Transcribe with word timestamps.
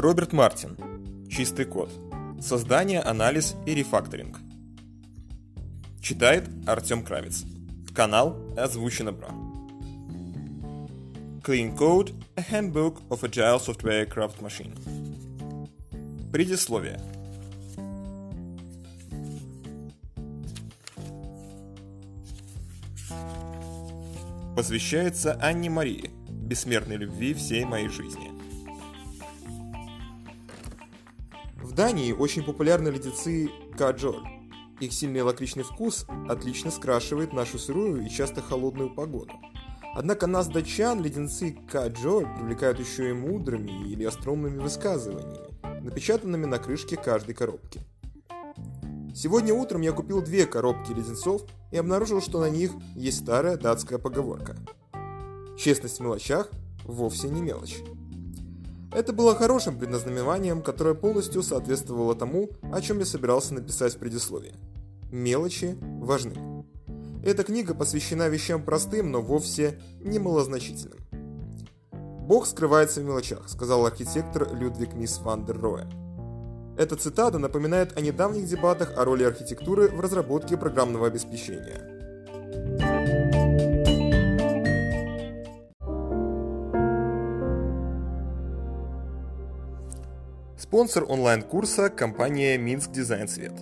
Роберт 0.00 0.32
Мартин. 0.32 0.76
Чистый 1.28 1.64
код. 1.64 1.90
Создание, 2.40 3.00
анализ 3.00 3.56
и 3.66 3.74
рефакторинг. 3.74 4.38
Читает 6.00 6.48
Артем 6.68 7.02
Кравец. 7.02 7.44
Канал 7.96 8.36
озвучено 8.56 9.10
бра. 9.10 9.30
Clean 11.44 11.76
Code– 11.76 12.14
A 12.36 12.42
Handbook 12.42 13.08
of 13.08 13.22
Agile 13.22 13.58
Software 13.58 14.08
Craft 14.08 14.38
Machine. 14.40 14.78
Предисловие. 16.30 17.00
Посвящается 24.54 25.36
Анне 25.42 25.68
Марии, 25.68 26.12
бессмертной 26.28 26.98
любви 26.98 27.34
всей 27.34 27.64
моей 27.64 27.88
жизни. 27.88 28.37
Дании 31.78 32.10
очень 32.10 32.42
популярны 32.42 32.88
леденцы 32.88 33.52
каджоль. 33.78 34.26
Их 34.80 34.92
сильный 34.92 35.22
лакричный 35.22 35.62
вкус 35.62 36.06
отлично 36.28 36.72
скрашивает 36.72 37.32
нашу 37.32 37.56
сырую 37.56 38.04
и 38.04 38.10
часто 38.10 38.42
холодную 38.42 38.92
погоду. 38.92 39.30
Однако 39.94 40.26
нас, 40.26 40.48
датчан, 40.48 41.00
леденцы 41.00 41.56
каджоль 41.70 42.26
привлекают 42.36 42.80
еще 42.80 43.10
и 43.10 43.12
мудрыми 43.12 43.92
или 43.92 44.02
остромными 44.02 44.58
высказываниями, 44.58 45.84
напечатанными 45.84 46.46
на 46.46 46.58
крышке 46.58 46.96
каждой 46.96 47.36
коробки. 47.36 47.80
Сегодня 49.14 49.54
утром 49.54 49.82
я 49.82 49.92
купил 49.92 50.20
две 50.20 50.46
коробки 50.46 50.90
леденцов 50.90 51.42
и 51.70 51.76
обнаружил, 51.76 52.20
что 52.20 52.40
на 52.40 52.50
них 52.50 52.72
есть 52.96 53.20
старая 53.20 53.56
датская 53.56 54.00
поговорка. 54.00 54.56
Честность 55.56 55.98
в 55.98 56.00
мелочах 56.00 56.50
вовсе 56.82 57.28
не 57.28 57.40
мелочь. 57.40 57.76
Это 58.92 59.12
было 59.12 59.34
хорошим 59.34 59.78
предназнаменованием, 59.78 60.62
которое 60.62 60.94
полностью 60.94 61.42
соответствовало 61.42 62.14
тому, 62.14 62.50
о 62.72 62.80
чем 62.80 62.98
я 62.98 63.04
собирался 63.04 63.54
написать 63.54 63.94
в 63.94 63.98
предисловии. 63.98 64.54
Мелочи 65.10 65.76
важны. 65.80 66.64
Эта 67.24 67.44
книга 67.44 67.74
посвящена 67.74 68.28
вещам 68.28 68.64
простым, 68.64 69.10
но 69.10 69.20
вовсе 69.20 69.78
не 70.00 70.18
малозначительным. 70.18 70.98
«Бог 71.92 72.46
скрывается 72.46 73.00
в 73.00 73.04
мелочах», 73.04 73.48
сказал 73.48 73.86
архитектор 73.86 74.54
Людвиг 74.54 74.94
Мисс 74.94 75.18
ван 75.18 75.44
дер 75.44 75.60
Роэ. 75.60 75.86
Эта 76.78 76.94
цитата 76.96 77.38
напоминает 77.38 77.96
о 77.96 78.00
недавних 78.00 78.46
дебатах 78.46 78.96
о 78.96 79.04
роли 79.04 79.24
архитектуры 79.24 79.88
в 79.88 80.00
разработке 80.00 80.56
программного 80.56 81.08
обеспечения. 81.08 81.97
Спонсор 90.68 91.06
онлайн-курса– 91.08 91.88
компания 91.96 92.58
Минск 92.58 92.90
Дизайн 92.90 93.26
Свет. 93.26 93.54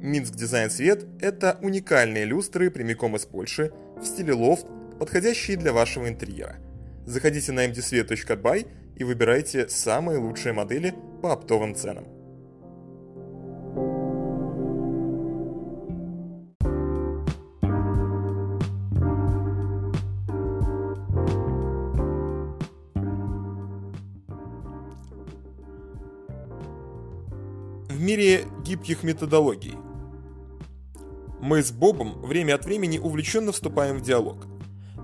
Минск 0.00 0.36
Дизайн 0.36 0.70
Свет– 0.70 1.04
это 1.20 1.58
уникальные 1.60 2.24
люстры 2.24 2.70
прямиком 2.70 3.16
из 3.16 3.26
Польши 3.26 3.72
в 3.96 4.04
стиле 4.04 4.32
лофт, 4.32 4.68
подходящие 5.00 5.56
для 5.56 5.72
вашего 5.72 6.08
интерьера. 6.08 6.60
Заходите 7.04 7.50
на 7.50 7.66
mdsvet.by 7.66 8.68
и 8.94 9.02
выбирайте 9.02 9.68
самые 9.68 10.18
лучшие 10.18 10.52
модели 10.52 10.94
по 11.20 11.32
оптовым 11.32 11.74
ценам. 11.74 12.06
Мире 28.02 28.44
гибких 28.64 29.04
методологий. 29.04 29.76
Мы 31.40 31.62
с 31.62 31.70
Бобом 31.70 32.20
время 32.22 32.54
от 32.56 32.64
времени 32.64 32.98
увлеченно 32.98 33.52
вступаем 33.52 33.96
в 33.96 34.02
диалог. 34.02 34.46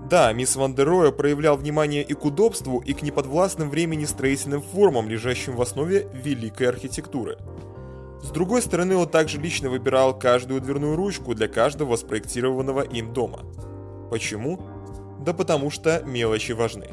Да, 0.09 0.33
мисс 0.33 0.55
Ван 0.55 0.75
проявлял 0.75 1.55
внимание 1.55 2.03
и 2.03 2.13
к 2.13 2.25
удобству, 2.25 2.79
и 2.79 2.93
к 2.93 3.01
неподвластным 3.01 3.69
времени 3.69 4.05
строительным 4.05 4.61
формам, 4.61 5.07
лежащим 5.07 5.55
в 5.55 5.61
основе 5.61 6.07
великой 6.13 6.67
архитектуры. 6.67 7.37
С 8.21 8.31
другой 8.31 8.61
стороны, 8.61 8.97
он 8.97 9.07
также 9.07 9.39
лично 9.39 9.69
выбирал 9.69 10.17
каждую 10.17 10.61
дверную 10.61 10.95
ручку 10.95 11.35
для 11.35 11.47
каждого 11.47 11.95
спроектированного 11.95 12.81
им 12.81 13.13
дома. 13.13 13.45
Почему? 14.09 14.59
Да 15.19 15.33
потому 15.33 15.69
что 15.69 16.03
мелочи 16.05 16.51
важны. 16.51 16.89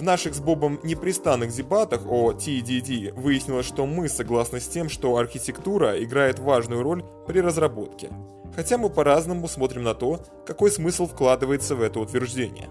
В 0.00 0.02
наших 0.02 0.34
с 0.34 0.40
Бобом 0.40 0.80
непрестанных 0.82 1.52
дебатах 1.52 2.06
о 2.06 2.32
TDD 2.32 3.12
выяснилось, 3.12 3.66
что 3.66 3.84
мы 3.84 4.08
согласны 4.08 4.58
с 4.58 4.66
тем, 4.66 4.88
что 4.88 5.18
архитектура 5.18 6.02
играет 6.02 6.38
важную 6.38 6.82
роль 6.82 7.04
при 7.26 7.40
разработке. 7.40 8.08
Хотя 8.56 8.78
мы 8.78 8.88
по-разному 8.88 9.46
смотрим 9.46 9.82
на 9.82 9.92
то, 9.92 10.24
какой 10.46 10.70
смысл 10.70 11.06
вкладывается 11.06 11.76
в 11.76 11.82
это 11.82 12.00
утверждение. 12.00 12.70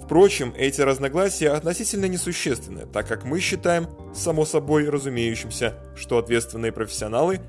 Впрочем, 0.00 0.54
эти 0.56 0.80
разногласия 0.80 1.48
относительно 1.48 2.06
несущественны, 2.06 2.86
так 2.86 3.08
как 3.08 3.24
мы 3.24 3.40
считаем, 3.40 3.88
само 4.14 4.44
собой 4.44 4.88
разумеющимся, 4.88 5.74
что 5.96 6.18
ответственные 6.18 6.70
профессионалы 6.70 7.40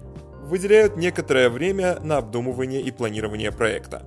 выделяют 0.46 0.98
некоторое 0.98 1.52
время 1.52 2.00
на 2.02 2.18
обдумывание 2.18 2.82
и 2.82 2.90
планирование 2.90 3.52
проекта. 3.52 4.02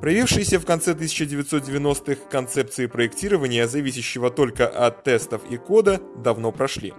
Проявившиеся 0.00 0.58
в 0.58 0.66
конце 0.66 0.92
1990-х 0.92 2.28
концепции 2.30 2.86
проектирования, 2.86 3.66
зависящего 3.66 4.30
только 4.30 4.68
от 4.68 5.04
тестов 5.04 5.42
и 5.50 5.56
кода, 5.56 6.00
давно 6.16 6.52
прошли. 6.52 6.92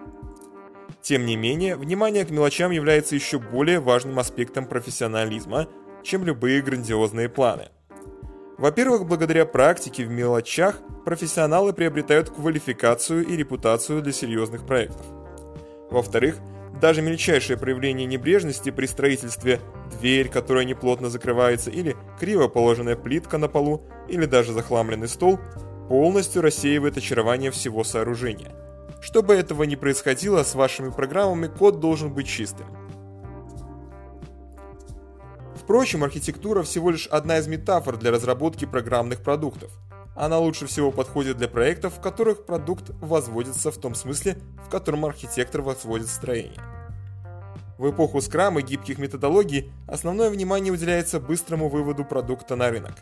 Тем 1.02 1.26
не 1.26 1.36
менее, 1.36 1.76
внимание 1.76 2.26
к 2.26 2.32
мелочам 2.32 2.72
является 2.72 3.16
еще 3.16 3.40
более 3.40 3.80
важным 3.80 4.20
аспектом 4.20 4.66
профессионализма, 4.66 5.68
чем 6.04 6.26
любые 6.26 6.62
грандиозные 6.62 7.30
планы. 7.30 7.70
Во-первых, 8.58 9.06
благодаря 9.06 9.46
практике 9.46 10.04
в 10.04 10.10
мелочах 10.10 10.80
профессионалы 11.06 11.74
приобретают 11.74 12.32
квалификацию 12.32 13.26
и 13.26 13.38
репутацию 13.38 14.02
для 14.02 14.12
серьезных 14.12 14.66
проектов. 14.66 15.06
Во-вторых, 15.92 16.38
даже 16.82 17.02
мельчайшее 17.02 17.58
проявление 17.58 18.08
небрежности 18.08 18.72
при 18.72 18.88
строительстве, 18.88 19.60
дверь, 19.90 20.30
которая 20.30 20.66
неплотно 20.66 21.10
закрывается, 21.10 21.70
или 21.70 21.96
криво 22.20 22.48
положенная 22.48 22.96
плитка 22.96 23.38
на 23.38 23.48
полу, 23.48 23.84
или 24.08 24.26
даже 24.26 24.54
захламленный 24.54 25.08
стол, 25.08 25.40
полностью 25.90 26.42
рассеивает 26.42 26.98
очарование 26.98 27.52
всего 27.52 27.84
сооружения. 27.84 28.56
Чтобы 29.02 29.36
этого 29.36 29.64
не 29.64 29.76
происходило 29.76 30.44
с 30.44 30.56
вашими 30.56 30.90
программами, 30.90 31.48
код 31.48 31.80
должен 31.80 32.14
быть 32.14 32.28
чистым. 32.28 32.68
Впрочем, 35.56 36.04
архитектура 36.04 36.64
всего 36.64 36.92
лишь 36.92 37.08
одна 37.08 37.40
из 37.40 37.48
метафор 37.48 37.98
для 37.98 38.12
разработки 38.12 38.66
программных 38.66 39.22
продуктов– 39.22 39.72
она 40.18 40.40
лучше 40.40 40.66
всего 40.66 40.92
подходит 40.92 41.38
для 41.38 41.48
проектов, 41.48 41.94
в 41.94 42.02
которых 42.02 42.44
продукт 42.48 42.90
возводится 43.02 43.70
в 43.70 43.78
том 43.78 43.94
смысле, 43.94 44.38
в 44.66 44.70
котором 44.70 45.06
архитектор 45.06 45.62
возводит 45.62 46.08
строение. 46.08 46.60
В 47.78 47.92
эпоху 47.92 48.22
скрам 48.22 48.58
и 48.60 48.64
гибких 48.64 48.98
методологий 48.98 49.72
основное 49.88 50.30
внимание 50.30 50.74
уделяется 50.74 51.20
быстрому 51.20 51.70
выводу 51.70 52.04
продукта 52.06 52.56
на 52.56 52.70
рынок. 52.70 52.94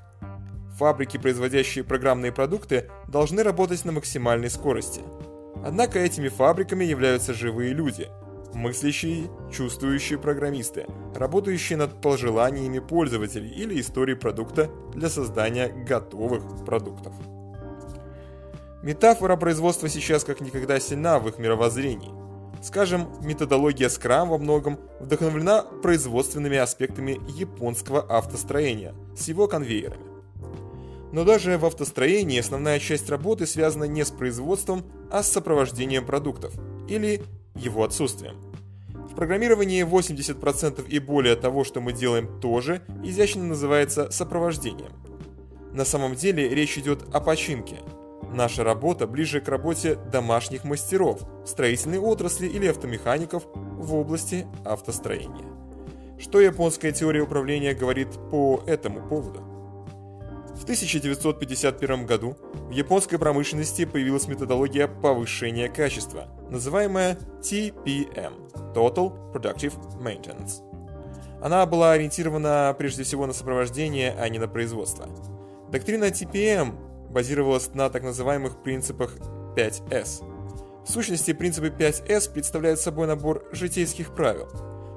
Фабрики, 0.78 1.18
производящие 1.18 1.84
программные 1.84 2.34
продукты, 2.34 2.90
должны 3.08 3.44
работать 3.44 3.86
на 3.86 3.94
максимальной 3.94 4.50
скорости. 4.50 5.02
Однако 5.66 6.00
этими 6.00 6.28
фабриками 6.28 6.84
являются 6.84 7.34
живые 7.34 7.74
люди– 7.74 8.08
мыслящие, 8.56 9.30
чувствующие 9.52 10.18
программисты, 10.18 10.86
работающие 11.14 11.78
над 11.78 12.02
пожеланиями 12.02 12.80
пользователей 12.80 13.50
или 13.50 13.80
историей 13.80 14.18
продукта 14.18 14.70
для 14.94 15.10
создания 15.10 15.68
готовых 15.68 16.66
продуктов. 16.66 17.14
Метафора 18.82 19.36
производства 19.36 19.90
сейчас 19.90 20.24
как 20.24 20.42
никогда 20.42 20.80
сильна 20.80 21.20
в 21.20 21.28
их 21.28 21.38
мировоззрении. 21.38 22.25
Скажем, 22.66 23.08
методология 23.22 23.90
Scrum 23.90 24.30
во 24.30 24.40
многом 24.40 24.80
вдохновлена 25.00 25.62
производственными 25.84 26.58
аспектами 26.58 27.20
японского 27.28 28.02
автостроения 28.02 28.96
с 29.16 29.28
его 29.28 29.48
конвейерами. 29.48 30.04
Но 31.12 31.24
даже 31.26 31.60
в 31.60 31.66
автостроении 31.68 32.40
основная 32.40 32.80
часть 32.80 33.08
работы 33.08 33.46
связана 33.46 33.84
не 33.84 34.04
с 34.04 34.10
производством, 34.10 34.84
а 35.12 35.22
с 35.22 35.32
сопровождением 35.32 36.08
продуктов 36.08 36.56
или 36.90 37.22
его 37.56 37.84
отсутствием. 37.84 38.36
В 39.12 39.14
программировании 39.14 39.86
80% 39.86 40.88
и 40.88 40.98
более 40.98 41.36
того, 41.36 41.66
что 41.66 41.82
мы 41.82 41.94
делаем, 41.94 42.40
тоже 42.42 42.82
изящно 43.04 43.44
называется 43.44 44.10
сопровождением. 44.10 44.92
На 45.72 45.86
самом 45.86 46.16
деле 46.16 46.50
речь 46.50 46.80
идет 46.80 47.04
о 47.14 47.20
починке. 47.20 47.78
Наша 48.34 48.64
работа 48.64 49.08
ближе 49.08 49.40
к 49.42 49.48
работе 49.48 49.96
домашних 49.96 50.64
мастеров, 50.64 51.22
строительной 51.46 52.00
отрасли 52.00 52.48
или 52.48 52.68
автомехаников 52.68 53.46
в 53.54 53.96
области 53.96 54.48
автостроения. 54.66 55.46
Что 56.18 56.40
японская 56.40 56.92
теория 56.92 57.22
управления 57.22 57.74
говорит 57.74 58.10
по 58.32 58.64
этому 58.68 59.08
поводу? 59.08 59.42
В 60.56 60.64
1951 60.64 62.06
году 62.06 62.38
в 62.54 62.72
японской 62.72 63.18
промышленности 63.18 63.84
появилась 63.84 64.28
методология 64.28 64.88
повышения 64.88 65.68
качества, 65.68 66.28
называемая 66.50 67.18
TPM– 67.42 68.34
Total 68.74 69.34
Productive 69.34 69.74
Maintenance. 70.00 70.64
Она 71.42 71.66
была 71.66 71.92
ориентирована 71.92 72.74
прежде 72.78 73.04
всего 73.04 73.28
на 73.28 73.34
сопровождение, 73.34 74.16
а 74.18 74.28
не 74.30 74.40
на 74.40 74.48
производство. 74.48 75.08
Доктрина 75.70 76.06
TPM 76.06 76.74
базировалась 77.16 77.74
на 77.74 77.90
так 77.90 78.04
называемых 78.04 78.62
принципах 78.62 79.16
5S. 79.56 80.84
В 80.86 80.92
сущности, 80.92 81.32
принципы 81.32 81.70
5S 81.70 82.34
представляют 82.34 82.82
собой 82.82 83.08
набор 83.08 83.48
житейских 83.54 84.14
правил. 84.14 84.50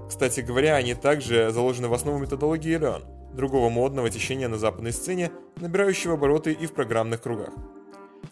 Кстати 0.08 0.40
говоря, 0.40 0.74
они 0.74 0.94
также 0.94 1.52
заложены 1.52 1.86
в 1.86 1.94
основу 1.94 2.18
методологии 2.18 2.76
Learn, 2.76 3.04
другого 3.36 3.70
модного 3.70 4.10
течения 4.10 4.48
на 4.48 4.58
западной 4.58 4.92
сцене, 4.92 5.30
набирающего 5.60 6.14
обороты 6.14 6.52
и 6.52 6.66
в 6.66 6.72
программных 6.72 7.22
кругах. 7.22 7.54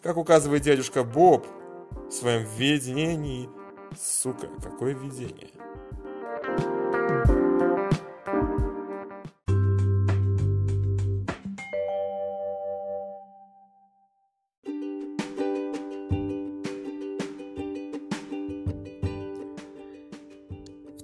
Как 0.02 0.16
указывает 0.16 0.62
дядюшка 0.62 1.04
Боб 1.04 1.46
в 2.08 2.10
своем 2.10 2.44
видении... 2.58 3.48
Сука, 3.96 4.48
какое 4.60 4.94
видение? 4.94 5.50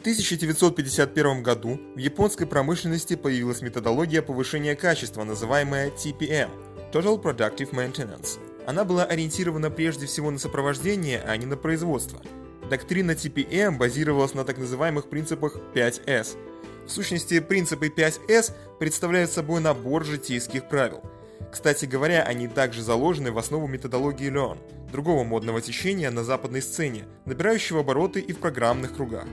1951 0.03 1.45
году 1.45 1.81
в 1.95 1.99
японской 1.99 2.45
промышленности 2.45 3.15
появилась 3.15 3.63
методология 3.63 4.21
повышения 4.21 4.75
качества, 4.75 5.23
называемая 5.23 5.91
TPM– 5.91 6.51
Total 6.93 7.23
Productive 7.23 7.71
Maintenance. 7.71 8.41
Она 8.67 8.85
была 8.85 9.05
ориентирована 9.05 9.71
прежде 9.71 10.07
всего 10.07 10.33
на 10.33 10.41
сопровождение, 10.41 11.23
а 11.25 11.37
не 11.37 11.47
на 11.47 11.57
производство. 11.57 12.21
Доктрина 12.69 13.13
TPM 13.13 13.79
базировалась 13.79 14.35
на 14.35 14.45
так 14.45 14.59
называемых 14.59 15.09
принципах 15.09 15.57
5S. 15.73 16.37
В 16.85 16.91
сущности, 16.91 17.39
принципы 17.39 17.87
5S 17.87 18.53
представляют 18.81 19.31
собой 19.31 19.61
набор 19.61 20.05
житейских 20.05 20.69
правил. 20.69 21.05
Кстати 21.53 21.85
говоря, 21.85 22.25
они 22.25 22.49
также 22.49 22.83
заложены 22.83 23.31
в 23.31 23.39
основу 23.39 23.69
методологии 23.69 24.33
Learn, 24.33 24.59
другого 24.91 25.23
модного 25.23 25.61
течения 25.61 26.11
на 26.11 26.25
западной 26.25 26.61
сцене, 26.61 27.05
набирающего 27.25 27.81
обороты 27.81 28.19
и 28.19 28.33
в 28.33 28.39
программных 28.39 28.97
кругах. 28.97 29.27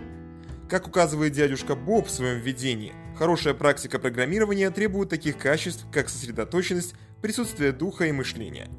Как 0.70 0.88
указывает 0.88 1.34
дядюшка 1.34 1.76
Боб 1.76 2.06
в 2.06 2.12
своем 2.12 2.38
введении, 2.38 2.94
хорошая 3.18 3.56
практика 3.56 3.98
программирования 3.98 4.70
требует 4.70 5.10
таких 5.10 5.40
качеств, 5.40 5.88
как 5.92 6.10
сосредоточенность, 6.10 6.94
присутствие 7.24 7.72
духа 7.72 8.06
и 8.06 8.12
мышления. 8.12 8.70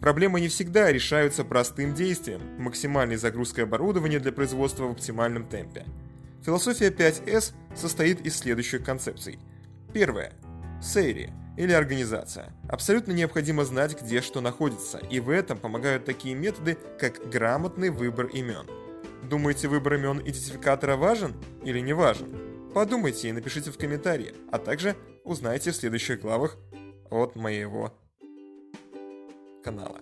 Проблемы 0.00 0.40
не 0.40 0.48
всегда 0.48 0.90
решаются 0.90 1.44
простым 1.44 1.92
действием, 1.92 2.40
максимальной 2.58 3.16
загрузкой 3.16 3.64
оборудования 3.64 4.20
для 4.20 4.32
производства 4.32 4.84
в 4.84 4.92
оптимальном 4.92 5.46
темпе. 5.46 5.84
Философия 6.42 6.88
5S 6.88 7.52
состоит 7.76 8.22
из 8.22 8.38
следующих 8.38 8.82
концепций. 8.82 9.38
Первое. 9.92 10.32
Сейри 10.82 11.30
или 11.58 11.72
организация. 11.72 12.54
Абсолютно 12.70 13.12
необходимо 13.12 13.66
знать, 13.66 14.00
где 14.00 14.22
что 14.22 14.40
находится, 14.40 14.96
и 14.96 15.20
в 15.20 15.28
этом 15.28 15.58
помогают 15.58 16.06
такие 16.06 16.34
методы, 16.34 16.78
как 16.98 17.28
грамотный 17.28 17.90
выбор 17.90 18.26
имен– 18.28 18.66
Думаете, 19.28 19.68
выбор 19.68 19.94
имен 19.94 20.20
идентификатора 20.20 20.96
важен 20.96 21.34
или 21.64 21.80
не 21.80 21.94
важен? 21.94 22.70
Подумайте 22.74 23.28
и 23.28 23.32
напишите 23.32 23.70
в 23.70 23.78
комментарии, 23.78 24.34
а 24.52 24.58
также 24.58 24.96
узнайте 25.24 25.70
в 25.70 25.76
следующих 25.76 26.20
главах 26.20 26.58
от 27.10 27.34
моего 27.34 27.92
канала. 29.62 30.00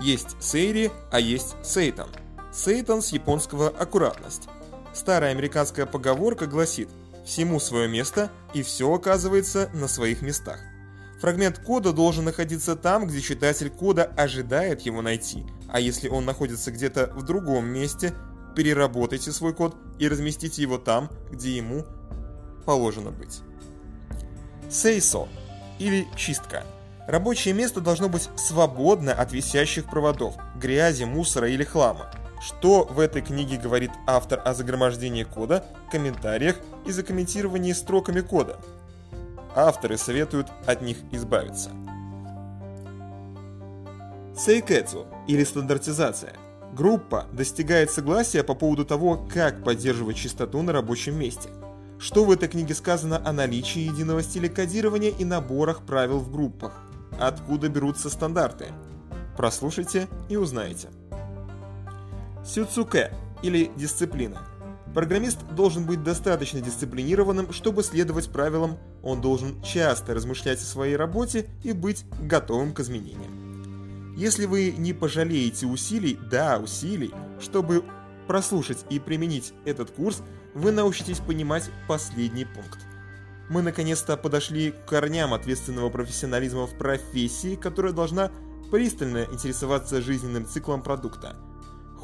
Есть 0.00 0.36
Сейри, 0.40 0.90
а 1.10 1.20
есть 1.20 1.56
Сейтан. 1.62 2.08
Сейтан 2.52 3.02
с 3.02 3.12
японского 3.12 3.68
«аккуратность». 3.68 4.48
Старая 4.94 5.32
американская 5.32 5.86
поговорка 5.86 6.46
гласит– 6.46 6.88
всему 7.24 7.60
свое 7.60 7.88
место, 7.88 8.30
и 8.52 8.62
все 8.62 8.92
оказывается 8.92 9.70
на 9.74 9.88
своих 9.88 10.22
местах. 10.22 10.60
Фрагмент 11.20 11.58
кода 11.58 11.92
должен 11.92 12.24
находиться 12.24 12.76
там, 12.76 13.06
где 13.06 13.20
читатель 13.20 13.70
кода 13.70 14.04
ожидает 14.04 14.82
его 14.82 15.00
найти, 15.00 15.46
а 15.68 15.80
если 15.80 16.08
он 16.08 16.24
находится 16.24 16.70
где-то 16.70 17.12
в 17.14 17.22
другом 17.22 17.66
месте, 17.66 18.12
переработайте 18.54 19.32
свой 19.32 19.54
код 19.54 19.76
и 19.98 20.08
разместите 20.08 20.62
его 20.62 20.78
там, 20.78 21.10
где 21.30 21.56
ему 21.56 21.84
положено 22.66 23.10
быть. 23.10 23.40
Сейсо 24.70 25.28
или 25.78 26.06
чистка. 26.16 26.64
Рабочее 27.06 27.54
место 27.54 27.80
должно 27.80 28.08
быть 28.08 28.28
свободно 28.36 29.12
от 29.12 29.32
висящих 29.32 29.84
проводов, 29.84 30.36
грязи, 30.56 31.04
мусора 31.04 31.50
или 31.50 31.62
хлама. 31.62 32.10
Что 32.44 32.84
в 32.84 33.00
этой 33.00 33.22
книге 33.22 33.56
говорит 33.56 33.90
автор 34.06 34.42
о 34.44 34.52
загромождении 34.52 35.22
кода, 35.22 35.64
комментариях 35.90 36.56
и 36.84 36.92
закомментировании 36.92 37.72
строками 37.72 38.20
кода? 38.20 38.58
Авторы 39.54 39.96
советуют 39.96 40.48
от 40.66 40.82
них 40.82 40.98
избавиться. 41.10 41.70
Сейкэцу 44.36 45.06
или 45.26 45.42
стандартизация. 45.42 46.34
Группа 46.74 47.26
достигает 47.32 47.90
согласия 47.90 48.42
по 48.42 48.54
поводу 48.54 48.84
того, 48.84 49.26
как 49.32 49.64
поддерживать 49.64 50.16
чистоту 50.16 50.60
на 50.60 50.74
рабочем 50.74 51.18
месте. 51.18 51.48
Что 51.98 52.26
в 52.26 52.30
этой 52.30 52.48
книге 52.48 52.74
сказано 52.74 53.22
о 53.24 53.32
наличии 53.32 53.80
единого 53.80 54.22
стиля 54.22 54.50
кодирования 54.50 55.12
и 55.18 55.24
наборах 55.24 55.86
правил 55.86 56.18
в 56.18 56.30
группах? 56.30 56.78
Откуда 57.18 57.70
берутся 57.70 58.10
стандарты? 58.10 58.66
Прослушайте 59.34 60.08
и 60.28 60.36
узнаете. 60.36 60.88
Сюцуке 62.44 63.10
или 63.42 63.70
дисциплина. 63.76 64.42
Программист 64.92 65.38
должен 65.52 65.86
быть 65.86 66.02
достаточно 66.02 66.60
дисциплинированным, 66.60 67.52
чтобы 67.52 67.82
следовать 67.82 68.30
правилам, 68.30 68.78
он 69.02 69.20
должен 69.20 69.60
часто 69.62 70.14
размышлять 70.14 70.58
о 70.60 70.64
своей 70.64 70.96
работе 70.96 71.46
и 71.62 71.72
быть 71.72 72.04
готовым 72.20 72.74
к 72.74 72.80
изменениям. 72.80 74.14
Если 74.14 74.44
вы 74.44 74.74
не 74.76 74.92
пожалеете 74.92 75.66
усилий, 75.66 76.18
да, 76.30 76.58
усилий, 76.58 77.12
чтобы 77.40 77.82
прослушать 78.28 78.84
и 78.90 79.00
применить 79.00 79.54
этот 79.64 79.90
курс, 79.90 80.22
вы 80.54 80.70
научитесь 80.70 81.18
понимать 81.18 81.70
последний 81.88 82.44
пункт. 82.44 82.78
Мы 83.48 83.62
наконец-то 83.62 84.16
подошли 84.16 84.70
к 84.70 84.84
корням 84.84 85.34
ответственного 85.34 85.88
профессионализма 85.88 86.66
в 86.66 86.76
профессии, 86.76 87.56
которая 87.56 87.92
должна 87.92 88.30
пристально 88.70 89.26
интересоваться 89.32 90.02
жизненным 90.02 90.46
циклом 90.46 90.82
продукта– 90.82 91.36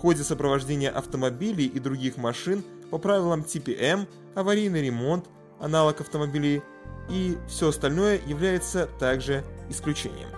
ходе 0.01 0.25
сопровождения 0.25 0.91
автомобилей 0.91 1.67
и 1.67 1.79
других 1.79 2.17
машин 2.17 2.65
по 2.91 2.97
правилам 2.97 3.43
TPM, 3.43 4.09
аварийный 4.35 4.83
ремонт, 4.83 5.27
аналог 5.61 6.01
автомобилей 6.01 6.63
и 7.11 7.37
все 7.49 7.69
остальное 7.69 8.19
является 8.27 8.87
также 8.99 9.45
исключением. 9.69 10.29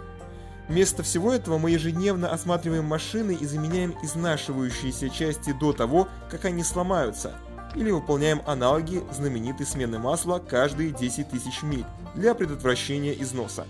Вместо 0.68 1.04
всего 1.04 1.32
этого 1.32 1.58
мы 1.58 1.70
ежедневно 1.70 2.30
осматриваем 2.30 2.86
машины 2.86 3.36
и 3.40 3.46
заменяем 3.46 3.94
изнашивающиеся 4.02 5.10
части 5.10 5.52
до 5.52 5.72
того, 5.72 6.08
как 6.28 6.44
они 6.44 6.64
сломаются, 6.64 7.32
или 7.76 7.92
выполняем 7.92 8.42
аналоги 8.46 9.02
знаменитой 9.12 9.66
смены 9.66 10.00
масла 10.00 10.40
каждые 10.40 10.90
10 10.90 11.30
тысяч 11.30 11.62
миль 11.62 11.84
для 12.16 12.34
предотвращения 12.34 13.12
износа. 13.22 13.64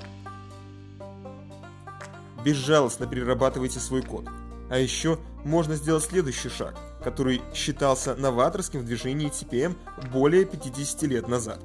Безжалостно 2.44 3.06
перерабатывайте 3.06 3.78
свой 3.78 4.02
код. 4.02 4.26
А 4.72 4.78
еще 4.78 5.18
можно 5.44 5.76
сделать 5.76 6.02
следующий 6.02 6.48
шаг, 6.48 6.74
который 7.04 7.42
считался 7.52 8.14
новаторским 8.14 8.80
в 8.80 8.86
движении 8.86 9.28
TPM 9.28 9.76
более 10.10 10.46
50 10.46 11.02
лет 11.02 11.28
назад. 11.28 11.60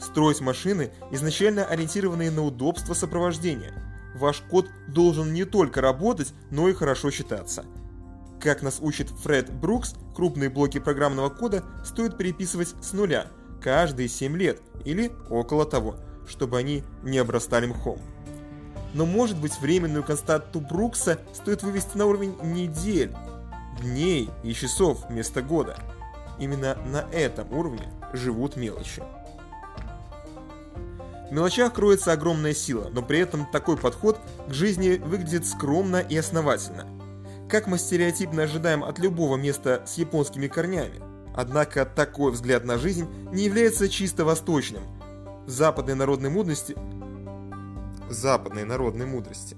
Строить 0.00 0.40
машины, 0.40 0.90
изначально 1.10 1.66
ориентированные 1.66 2.30
на 2.30 2.42
удобство 2.42 2.94
сопровождения. 2.94 3.74
Ваш 4.14 4.40
код 4.48 4.66
должен 4.86 5.34
не 5.34 5.44
только 5.44 5.82
работать, 5.82 6.32
но 6.50 6.70
и 6.70 6.72
хорошо 6.72 7.10
считаться. 7.10 7.66
Как 8.40 8.62
нас 8.62 8.78
учит 8.80 9.10
Фред 9.10 9.52
Брукс, 9.52 9.92
крупные 10.16 10.48
блоки 10.48 10.78
программного 10.78 11.28
кода 11.28 11.64
стоит 11.84 12.16
переписывать 12.16 12.74
с 12.80 12.94
нуля 12.94 13.26
каждые 13.62 14.08
7 14.08 14.34
лет 14.38 14.62
или 14.86 15.12
около 15.28 15.66
того, 15.66 15.96
чтобы 16.26 16.56
они 16.56 16.82
не 17.02 17.18
обрастали 17.18 17.66
мхом. 17.66 18.00
Но 18.94 19.06
может 19.06 19.38
быть 19.38 19.58
временную 19.60 20.02
константу 20.02 20.60
Брукса 20.60 21.18
стоит 21.34 21.62
вывести 21.62 21.96
на 21.96 22.06
уровень 22.06 22.36
недель, 22.42 23.14
дней 23.80 24.30
и 24.42 24.52
часов 24.54 25.04
вместо 25.08 25.42
года. 25.42 25.76
Именно 26.38 26.76
на 26.86 27.04
этом 27.12 27.52
уровне 27.52 27.92
живут 28.12 28.56
мелочи. 28.56 29.02
В 31.28 31.32
мелочах 31.32 31.74
кроется 31.74 32.12
огромная 32.12 32.54
сила, 32.54 32.88
но 32.90 33.02
при 33.02 33.18
этом 33.18 33.46
такой 33.52 33.76
подход 33.76 34.18
к 34.48 34.52
жизни 34.52 34.96
выглядит 34.96 35.46
скромно 35.46 35.96
и 35.96 36.16
основательно. 36.16 36.86
как 37.48 37.66
мы 37.66 37.78
стереотипно 37.78 38.42
ожидаем 38.42 38.84
от 38.84 38.98
любого 38.98 39.36
места 39.36 39.82
с 39.86 39.94
японскими 39.94 40.48
корнями. 40.48 41.00
Однако 41.34 41.86
такой 41.86 42.32
взгляд 42.32 42.64
на 42.64 42.78
жизнь 42.78 43.08
не 43.32 43.44
является 43.44 43.88
чисто 43.88 44.24
восточным. 44.24 44.82
В 45.46 45.50
западной 45.50 45.94
народной 45.94 46.30
мудрости... 46.30 46.76
Западной 48.10 48.64
народной 48.64 49.06
мудрости. 49.06 49.56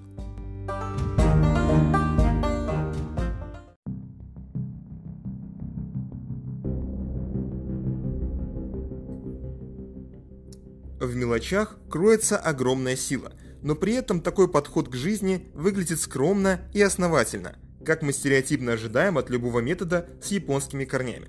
В 11.00 11.16
мелочах 11.16 11.78
кроется 11.88 12.36
огромная 12.36 12.96
сила, 12.96 13.32
но 13.62 13.74
при 13.74 13.94
этом 13.94 14.20
такой 14.20 14.48
подход 14.48 14.88
к 14.88 14.94
жизни 14.94 15.50
выглядит 15.54 16.00
скромно 16.00 16.60
и 16.74 16.82
основательно, 16.82 17.56
как 17.84 18.02
мы 18.02 18.12
стереотипно 18.12 18.72
ожидаем 18.72 19.16
от 19.16 19.30
любого 19.30 19.60
метода 19.60 20.08
с 20.22 20.28
японскими 20.28 20.84
корнями. 20.84 21.28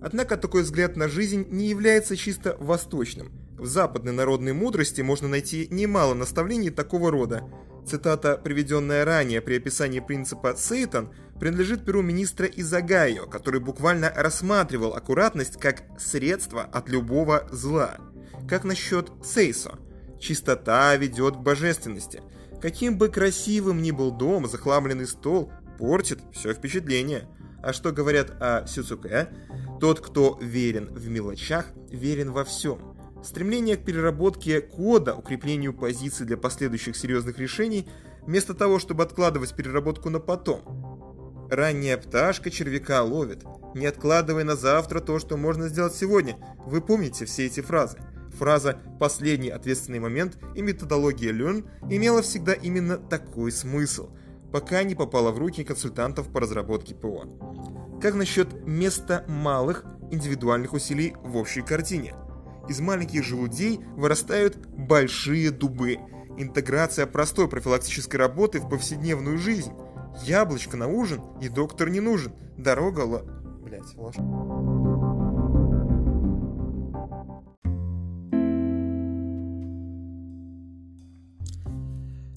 Однако 0.00 0.36
такой 0.36 0.62
взгляд 0.62 0.96
на 0.96 1.08
жизнь 1.08 1.46
не 1.50 1.68
является 1.68 2.16
чисто 2.16 2.56
восточным. 2.58 3.39
В 3.60 3.66
западной 3.66 4.12
народной 4.12 4.54
мудрости 4.54 5.02
можно 5.02 5.28
найти 5.28 5.68
немало 5.70 6.14
наставлений 6.14 6.70
такого 6.70 7.10
рода. 7.10 7.44
Цитата, 7.86 8.40
приведенная 8.42 9.04
ранее 9.04 9.42
при 9.42 9.58
описании 9.58 10.00
принципа 10.00 10.54
«Сейтан», 10.56 11.12
принадлежит 11.38 11.84
перу 11.84 12.00
министра 12.00 12.46
Изагайо, 12.46 13.26
который 13.26 13.60
буквально 13.60 14.10
рассматривал 14.16 14.94
аккуратность 14.94 15.60
как 15.60 15.82
средство 15.98 16.62
от 16.62 16.88
любого 16.88 17.46
зла. 17.52 17.98
Как 18.48 18.64
насчет 18.64 19.12
Сейсо? 19.22 19.78
Чистота 20.18 20.96
ведет 20.96 21.36
к 21.36 21.40
божественности. 21.40 22.22
Каким 22.62 22.96
бы 22.96 23.10
красивым 23.10 23.82
ни 23.82 23.90
был 23.90 24.10
дом, 24.10 24.48
захламленный 24.48 25.06
стол 25.06 25.52
портит 25.78 26.20
все 26.32 26.54
впечатление. 26.54 27.28
А 27.62 27.74
что 27.74 27.92
говорят 27.92 28.30
о 28.40 28.66
Сюцуке? 28.66 29.28
Тот, 29.80 30.00
кто 30.00 30.38
верен 30.40 30.86
в 30.86 31.08
мелочах, 31.08 31.66
верен 31.90 32.32
во 32.32 32.44
всем. 32.44 32.89
Стремление 33.22 33.76
к 33.76 33.84
переработке 33.84 34.60
кода, 34.60 35.14
укреплению 35.14 35.74
позиций 35.74 36.26
для 36.26 36.36
последующих 36.36 36.96
серьезных 36.96 37.38
решений, 37.38 37.88
вместо 38.22 38.54
того, 38.54 38.78
чтобы 38.78 39.02
откладывать 39.02 39.54
переработку 39.54 40.08
на 40.08 40.20
потом. 40.20 41.48
Ранняя 41.50 41.98
пташка 41.98 42.50
червяка 42.50 43.02
ловит, 43.02 43.44
не 43.74 43.86
откладывая 43.86 44.44
на 44.44 44.56
завтра 44.56 45.00
то, 45.00 45.18
что 45.18 45.36
можно 45.36 45.68
сделать 45.68 45.94
сегодня. 45.94 46.36
Вы 46.64 46.80
помните 46.80 47.24
все 47.24 47.46
эти 47.46 47.60
фразы? 47.60 47.98
Фраза 48.38 48.78
«последний 48.98 49.50
ответственный 49.50 49.98
момент» 49.98 50.38
и 50.54 50.62
методология 50.62 51.32
Learn 51.32 51.68
имела 51.90 52.22
всегда 52.22 52.52
именно 52.52 52.96
такой 52.96 53.52
смысл, 53.52 54.10
пока 54.52 54.82
не 54.82 54.94
попала 54.94 55.30
в 55.32 55.38
руки 55.38 55.64
консультантов 55.64 56.28
по 56.32 56.40
разработке 56.40 56.94
ПО. 56.94 57.24
Как 58.00 58.14
насчет 58.14 58.66
места 58.66 59.24
малых 59.28 59.84
индивидуальных 60.10 60.72
усилий 60.72 61.14
в 61.22 61.36
общей 61.36 61.62
картине? 61.62 62.14
Из 62.70 62.78
маленьких 62.78 63.24
желудей 63.24 63.80
вырастают 63.96 64.56
большие 64.56 65.50
дубы. 65.50 65.98
Интеграция 66.38 67.04
простой 67.04 67.48
профилактической 67.48 68.14
работы 68.14 68.60
в 68.60 68.68
повседневную 68.68 69.38
жизнь. 69.38 69.72
Яблочко 70.22 70.76
на 70.76 70.86
ужин 70.86 71.20
и 71.42 71.48
доктор 71.48 71.90
не 71.90 71.98
нужен. 71.98 72.32
Дорога 72.56 73.00
ла... 73.00 73.22
Блять, 73.64 73.92
ложь. 73.96 74.14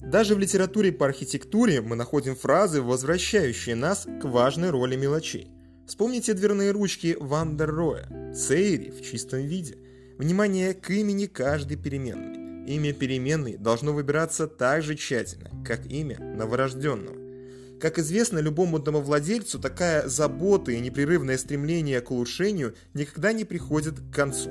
Даже 0.02 0.34
в 0.34 0.40
литературе 0.40 0.90
по 0.90 1.06
архитектуре 1.06 1.80
мы 1.80 1.94
находим 1.94 2.34
фразы, 2.34 2.82
возвращающие 2.82 3.76
нас 3.76 4.08
к 4.20 4.24
важной 4.24 4.70
роли 4.70 4.96
мелочей. 4.96 5.52
Вспомните 5.86 6.34
дверные 6.34 6.72
ручки 6.72 7.16
Вандер 7.20 7.72
Роя, 7.72 8.32
Цейри 8.34 8.90
в 8.90 9.00
чистом 9.00 9.40
виде. 9.42 9.83
Внимание 10.18 10.74
к 10.74 10.90
имени 10.90 11.26
каждой 11.26 11.76
переменной. 11.76 12.72
Имя 12.72 12.92
переменной 12.92 13.56
должно 13.56 13.92
выбираться 13.92 14.46
так 14.46 14.82
же 14.84 14.94
тщательно, 14.94 15.50
как 15.66 15.86
имя 15.86 16.20
новорожденного. 16.20 17.80
Как 17.80 17.98
известно, 17.98 18.38
любому 18.38 18.78
домовладельцу 18.78 19.58
такая 19.58 20.08
забота 20.08 20.70
и 20.70 20.78
непрерывное 20.78 21.36
стремление 21.36 22.00
к 22.00 22.12
улучшению 22.12 22.76
никогда 22.94 23.32
не 23.32 23.44
приходит 23.44 23.98
к 23.98 24.14
концу. 24.14 24.50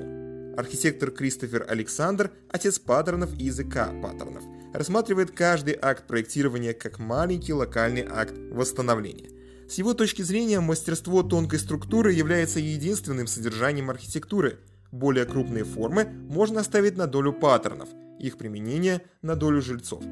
Архитектор 0.54 1.10
Кристофер 1.10 1.64
Александр, 1.66 2.30
отец 2.50 2.78
паттернов 2.78 3.32
и 3.32 3.44
языка 3.44 3.86
паттернов, 4.02 4.44
рассматривает 4.74 5.30
каждый 5.30 5.78
акт 5.80 6.06
проектирования 6.06 6.74
как 6.74 6.98
маленький 6.98 7.54
локальный 7.54 8.06
акт 8.08 8.34
восстановления. 8.52 9.30
С 9.66 9.78
его 9.78 9.94
точки 9.94 10.20
зрения, 10.20 10.60
мастерство 10.60 11.22
тонкой 11.22 11.58
структуры 11.58 12.12
является 12.12 12.60
единственным 12.60 13.26
содержанием 13.26 13.88
архитектуры. 13.88 14.58
Более 14.94 15.24
крупные 15.24 15.64
формы 15.64 16.04
можно 16.04 16.60
оставить 16.60 16.96
на 16.96 17.08
долю 17.08 17.32
паттернов, 17.32 17.88
их 18.20 18.38
применение 18.38 19.02
на 19.22 19.34
долю 19.34 19.60
жильцов. 19.60 20.04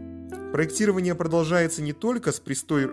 Проектирование 0.50 1.14
продолжается 1.14 1.82
не 1.82 1.92
только 1.92 2.32
с 2.32 2.40
пристой 2.40 2.90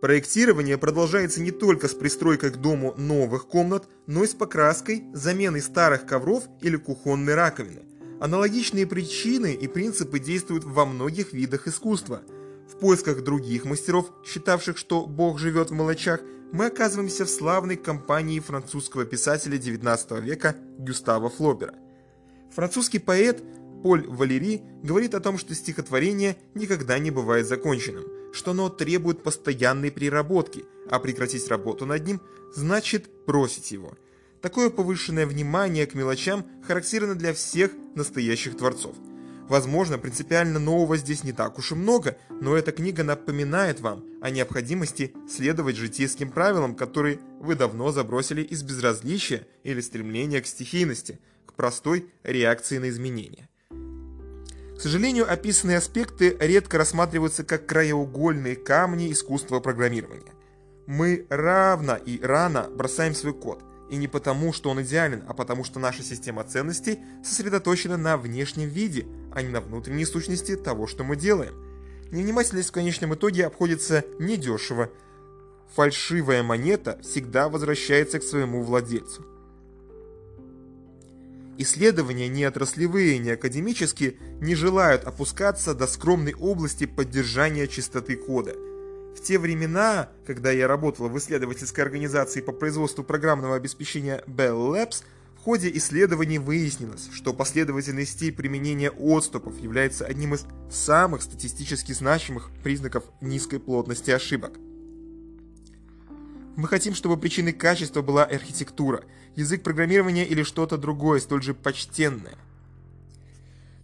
Проектирование 0.00 0.78
продолжается 0.78 1.42
не 1.42 1.50
только 1.50 1.86
с 1.86 1.92
пристройкой 1.92 2.50
к 2.50 2.56
дому 2.56 2.94
новых 2.96 3.46
комнат, 3.46 3.86
но 4.06 4.24
и 4.24 4.26
с 4.26 4.32
покраской, 4.32 5.04
заменой 5.12 5.60
старых 5.60 6.06
ковров 6.06 6.44
или 6.62 6.76
кухонной 6.76 7.34
раковины. 7.34 7.89
Аналогичные 8.20 8.86
причины 8.86 9.54
и 9.54 9.66
принципы 9.66 10.18
действуют 10.18 10.64
во 10.64 10.84
многих 10.84 11.32
видах 11.32 11.66
искусства. 11.66 12.22
В 12.70 12.78
поисках 12.78 13.24
других 13.24 13.64
мастеров, 13.64 14.10
считавших, 14.24 14.78
что 14.78 15.06
Бог 15.06 15.38
живет 15.38 15.70
в 15.70 15.74
мелочах, 15.74 16.20
мы 16.52 16.66
оказываемся 16.66 17.24
в 17.24 17.30
славной 17.30 17.76
компании 17.76 18.40
французского 18.40 19.04
писателя 19.04 19.56
XIX 19.56 20.20
века 20.20 20.56
Гюстава 20.78 21.30
Флобера. 21.30 21.74
Французский 22.54 22.98
поэт 22.98 23.42
Поль 23.82 24.06
Валери 24.06 24.62
говорит 24.82 25.14
о 25.14 25.20
том, 25.20 25.38
что 25.38 25.54
стихотворение 25.54 26.36
никогда 26.54 26.98
не 26.98 27.10
бывает 27.10 27.46
законченным– 27.46 28.04
что 28.32 28.52
оно 28.52 28.68
требует 28.68 29.22
постоянной 29.22 29.90
переработки, 29.90 30.64
а 30.88 30.98
прекратить 30.98 31.48
работу 31.48 31.86
над 31.86 32.06
ним 32.06 32.20
значит 32.54 33.10
бросить 33.26 33.70
его. 33.70 33.94
Такое 34.42 34.70
повышенное 34.70 35.26
внимание 35.26 35.86
к 35.86 35.94
мелочам 35.94 36.46
характерно 36.66 37.14
для 37.14 37.34
всех 37.34 37.72
настоящих 37.94 38.56
творцов. 38.56 38.96
Возможно, 39.48 39.98
принципиально 39.98 40.58
нового 40.58 40.96
здесь 40.96 41.24
не 41.24 41.32
так 41.32 41.58
уж 41.58 41.72
и 41.72 41.74
много, 41.74 42.16
но 42.40 42.56
эта 42.56 42.72
книга 42.72 43.02
напоминает 43.02 43.80
вам 43.80 44.04
о 44.22 44.30
необходимости 44.30 45.12
следовать 45.28 45.76
житейским 45.76 46.30
правилам, 46.30 46.74
которые 46.74 47.18
вы 47.40 47.56
давно 47.56 47.90
забросили 47.90 48.42
из 48.42 48.62
безразличия 48.62 49.46
или 49.64 49.80
стремления 49.80 50.40
к 50.40 50.46
стихийности, 50.46 51.18
к 51.46 51.54
простой 51.54 52.06
реакции 52.22 52.78
на 52.78 52.88
изменения. 52.88 53.48
К 53.70 54.80
сожалению, 54.80 55.30
описанные 55.30 55.76
аспекты 55.76 56.36
редко 56.40 56.78
рассматриваются 56.78 57.44
как 57.44 57.66
краеугольные 57.66 58.56
камни 58.56 59.12
искусства 59.12 59.60
программирования. 59.60 60.32
Мы 60.86 61.26
равно 61.28 61.96
и 61.96 62.18
рано 62.22 62.70
бросаем 62.70 63.14
свой 63.14 63.34
код, 63.34 63.62
и 63.90 63.96
не 63.96 64.06
потому, 64.06 64.52
что 64.52 64.70
он 64.70 64.82
идеален, 64.82 65.24
а 65.26 65.34
потому, 65.34 65.64
что 65.64 65.80
наша 65.80 66.02
система 66.02 66.44
ценностей 66.44 67.00
сосредоточена 67.24 67.96
на 67.96 68.16
внешнем 68.16 68.68
виде, 68.68 69.06
а 69.32 69.42
не 69.42 69.48
на 69.48 69.60
внутренней 69.60 70.04
сущности 70.04 70.56
того, 70.56 70.86
что 70.86 71.02
мы 71.02 71.16
делаем. 71.16 71.54
Невнимательность 72.12 72.70
в 72.70 72.72
конечном 72.72 73.14
итоге 73.14 73.46
обходится 73.46 74.04
недешево. 74.18 74.90
Фальшивая 75.74 76.42
монета 76.42 76.98
всегда 77.02 77.48
возвращается 77.48 78.18
к 78.18 78.24
своему 78.24 78.62
владельцу. 78.62 79.24
Исследования 81.58 82.28
ни 82.28 82.42
отраслевые, 82.42 83.18
ни 83.18 83.28
академические 83.28 84.16
не 84.40 84.54
желают 84.54 85.04
опускаться 85.04 85.74
до 85.74 85.86
скромной 85.86 86.34
области 86.34 86.86
поддержания 86.86 87.68
чистоты 87.68 88.16
кода. 88.16 88.54
В 89.16 89.22
те 89.22 89.38
времена, 89.38 90.08
когда 90.26 90.50
я 90.50 90.68
работал 90.68 91.08
в 91.08 91.18
исследовательской 91.18 91.84
организации 91.84 92.40
по 92.40 92.52
производству 92.52 93.04
программного 93.04 93.56
обеспечения 93.56 94.22
Bell 94.26 94.72
Labs, 94.72 95.02
в 95.40 95.42
ходе 95.42 95.70
исследований 95.74 96.38
выяснилось, 96.38 97.08
что 97.12 97.32
последовательный 97.32 98.04
стиль 98.04 98.32
применения 98.32 98.90
отступов 98.90 99.58
является 99.58 100.04
одним 100.04 100.34
из 100.34 100.46
самых 100.70 101.22
статистически 101.22 101.92
значимых 101.92 102.50
признаков 102.62 103.04
низкой 103.22 103.58
плотности 103.58 104.10
ошибок. 104.10 104.52
Мы 106.56 106.68
хотим, 106.68 106.94
чтобы 106.94 107.16
причиной 107.16 107.54
качества 107.54 108.02
была 108.02 108.24
архитектура, 108.24 109.02
язык 109.34 109.62
программирования 109.62 110.26
или 110.26 110.42
что-то 110.42 110.76
другое, 110.76 111.20
столь 111.20 111.42
же 111.42 111.54
почтенное. 111.54 112.36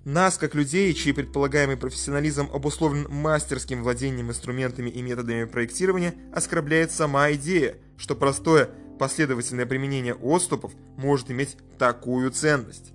Нас, 0.07 0.39
как 0.39 0.55
людей, 0.55 0.95
чей 0.95 1.13
предполагаемый 1.13 1.77
профессионализм 1.77 2.49
обусловлен 2.53 3.09
мастерским 3.11 3.83
владением 3.83 4.31
инструментами 4.31 4.89
и 4.89 5.03
методами 5.03 5.47
проектирования, 5.47 6.15
оскорбляет 6.33 6.93
сама 6.93 7.33
идея, 7.33 7.75
что 7.97 8.15
простое 8.15 8.71
последовательное 9.01 9.67
применение 9.67 10.15
отступов 10.15 10.71
может 10.97 11.33
иметь 11.33 11.57
такую 11.77 12.31
ценность. 12.31 12.93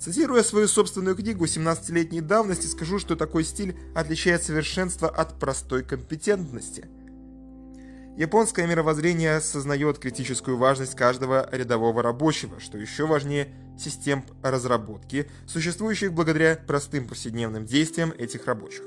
Цитируя 0.00 0.42
свою 0.42 0.68
собственную 0.68 1.16
книгу 1.16 1.44
17-летней 1.44 2.22
давности, 2.22 2.66
скажу, 2.66 2.98
что 2.98 3.14
такой 3.14 3.44
стиль 3.44 3.76
отличает 3.94 4.42
совершенство 4.42 5.06
от 5.06 5.38
простой 5.38 5.84
компетентности. 5.84 6.86
Японское 8.18 8.66
мировоззрение 8.66 9.36
осознает 9.36 10.00
критическую 10.00 10.56
важность 10.56 10.96
каждого 10.96 11.48
рядового 11.52 12.02
рабочего, 12.02 12.58
что 12.58 12.76
еще 12.76 13.06
важнее 13.06 13.46
систем 13.78 14.24
разработки, 14.42 15.30
существующих 15.46 16.12
благодаря 16.12 16.58
простым 16.66 17.06
повседневным 17.06 17.64
действиям 17.64 18.12
этих 18.18 18.46
рабочих. 18.46 18.82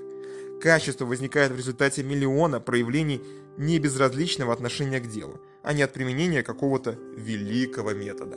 Качество 0.61 1.05
возникает 1.05 1.53
в 1.53 1.55
результате 1.55 2.03
миллиона 2.03 2.59
проявлений 2.59 3.21
небезразличного 3.57 4.51
отношения 4.51 4.99
к 4.99 5.09
делу, 5.09 5.39
а 5.63 5.71
не 5.71 5.81
от 5.81 5.93
применения 5.93 6.43
какого-то 6.43 6.97
великого 7.15 7.93
метода. 7.93 8.35